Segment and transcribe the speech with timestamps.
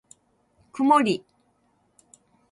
[0.73, 1.23] くもり